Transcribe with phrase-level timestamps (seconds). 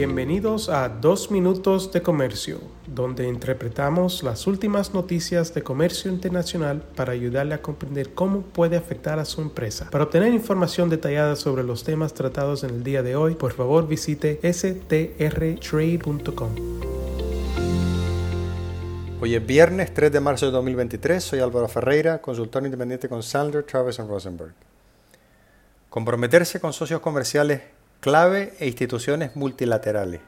[0.00, 7.12] Bienvenidos a Dos Minutos de Comercio, donde interpretamos las últimas noticias de comercio internacional para
[7.12, 9.90] ayudarle a comprender cómo puede afectar a su empresa.
[9.90, 13.86] Para obtener información detallada sobre los temas tratados en el día de hoy, por favor
[13.86, 15.10] visite strtrade.com.
[19.20, 21.22] Hoy es viernes 3 de marzo de 2023.
[21.22, 24.54] Soy Álvaro Ferreira, consultor independiente con Sandler, Travis Rosenberg.
[25.90, 27.60] Comprometerse con socios comerciales
[28.00, 30.20] clave e instituciones multilaterales.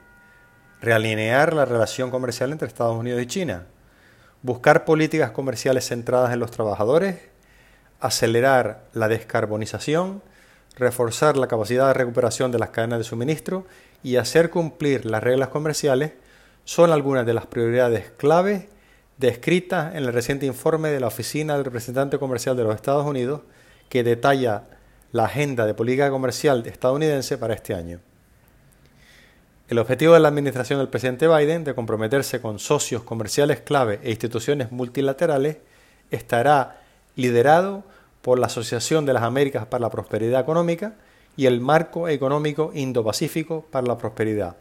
[0.80, 3.66] Realinear la relación comercial entre Estados Unidos y China.
[4.42, 7.16] Buscar políticas comerciales centradas en los trabajadores.
[8.00, 10.22] Acelerar la descarbonización.
[10.76, 13.66] Reforzar la capacidad de recuperación de las cadenas de suministro
[14.02, 16.12] y hacer cumplir las reglas comerciales
[16.64, 18.68] son algunas de las prioridades clave
[19.18, 23.42] descritas en el reciente informe de la Oficina del Representante Comercial de los Estados Unidos
[23.88, 24.64] que detalla
[25.12, 28.00] la agenda de política comercial estadounidense para este año.
[29.68, 34.10] El objetivo de la administración del presidente Biden de comprometerse con socios comerciales clave e
[34.10, 35.58] instituciones multilaterales
[36.10, 36.80] estará
[37.16, 37.84] liderado
[38.22, 40.94] por la Asociación de las Américas para la Prosperidad Económica
[41.36, 44.56] y el Marco Económico Indo-Pacífico para la Prosperidad,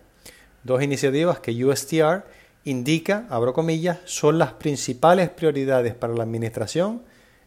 [0.63, 2.23] dos iniciativas que USTR
[2.63, 7.03] indica, abro comillas, son las principales prioridades para la Administración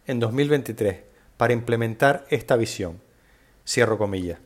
[0.06, 3.00] en 2023 para implementar esta visión.
[3.66, 4.38] Cierro comillas.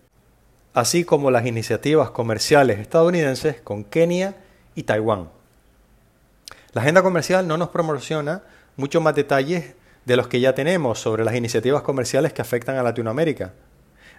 [0.75, 4.37] Así como las iniciativas comerciales estadounidenses con Kenia
[4.75, 5.29] y Taiwán.
[6.73, 8.43] La agenda comercial no nos proporciona
[8.77, 12.83] muchos más detalles de los que ya tenemos sobre las iniciativas comerciales que afectan a
[12.83, 13.53] Latinoamérica.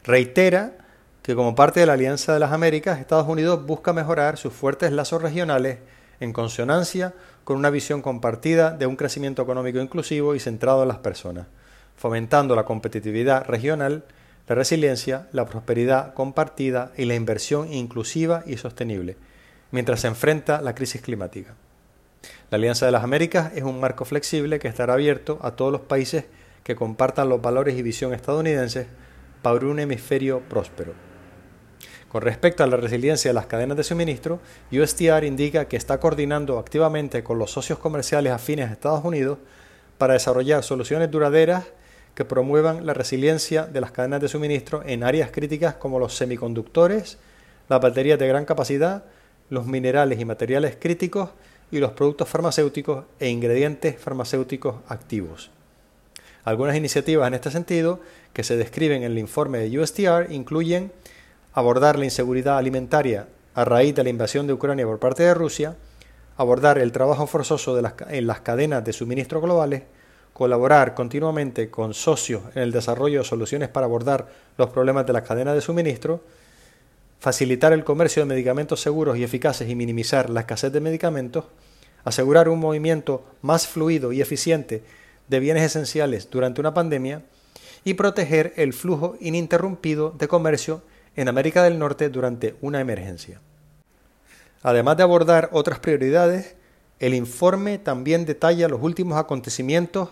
[0.03, 0.73] Reitera
[1.21, 4.91] que como parte de la Alianza de las Américas, Estados Unidos busca mejorar sus fuertes
[4.91, 5.79] lazos regionales
[6.19, 10.97] en consonancia con una visión compartida de un crecimiento económico inclusivo y centrado en las
[10.97, 11.47] personas
[11.99, 14.05] fomentando la competitividad regional,
[14.47, 19.17] la resiliencia, la prosperidad compartida y la inversión inclusiva y sostenible,
[19.71, 21.55] mientras se enfrenta la crisis climática.
[22.51, 25.81] La Alianza de las Américas es un marco flexible que estará abierto a todos los
[25.81, 26.23] países
[26.63, 28.87] que compartan los valores y visión estadounidenses
[29.41, 30.93] para un hemisferio próspero.
[32.07, 34.39] Con respecto a la resiliencia de las cadenas de suministro,
[34.71, 39.37] USTR indica que está coordinando activamente con los socios comerciales afines a Estados Unidos
[39.97, 41.65] para desarrollar soluciones duraderas
[42.19, 47.17] que promuevan la resiliencia de las cadenas de suministro en áreas críticas como los semiconductores,
[47.69, 49.05] las baterías de gran capacidad,
[49.49, 51.29] los minerales y materiales críticos
[51.71, 55.49] y los productos farmacéuticos e ingredientes farmacéuticos activos.
[56.43, 58.01] Algunas iniciativas en este sentido
[58.33, 60.91] que se describen en el informe de USTR incluyen
[61.53, 65.77] abordar la inseguridad alimentaria a raíz de la invasión de Ucrania por parte de Rusia,
[66.35, 69.83] abordar el trabajo forzoso en las cadenas de suministro globales,
[70.33, 75.23] colaborar continuamente con socios en el desarrollo de soluciones para abordar los problemas de las
[75.23, 76.23] cadenas de suministro,
[77.19, 81.45] facilitar el comercio de medicamentos seguros y eficaces y minimizar la escasez de medicamentos,
[82.05, 84.83] asegurar un movimiento más fluido y eficiente
[85.27, 87.23] de bienes esenciales durante una pandemia
[87.83, 90.81] y proteger el flujo ininterrumpido de comercio
[91.15, 93.41] en América del Norte durante una emergencia.
[94.63, 96.55] Además de abordar otras prioridades,
[96.99, 100.09] el informe también detalla los últimos acontecimientos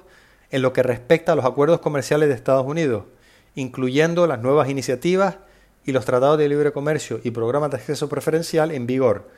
[0.51, 3.05] en lo que respecta a los acuerdos comerciales de Estados Unidos,
[3.55, 5.37] incluyendo las nuevas iniciativas
[5.85, 9.29] y los tratados de libre comercio y programas de acceso preferencial en vigor,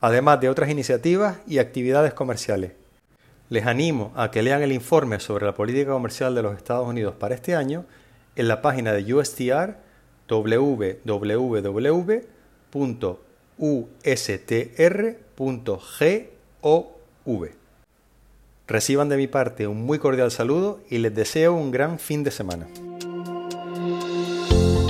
[0.00, 2.72] además de otras iniciativas y actividades comerciales.
[3.48, 7.14] Les animo a que lean el informe sobre la política comercial de los Estados Unidos
[7.18, 7.84] para este año
[8.36, 9.76] en la página de USTR
[10.28, 11.04] www.ustr.gov.
[18.66, 22.30] Reciban de mi parte un muy cordial saludo y les deseo un gran fin de
[22.30, 22.66] semana.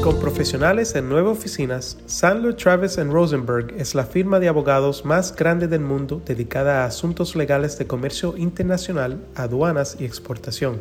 [0.01, 5.67] Con profesionales en nueve oficinas, Sandler Travis Rosenberg es la firma de abogados más grande
[5.67, 10.81] del mundo dedicada a asuntos legales de comercio internacional, aduanas y exportación.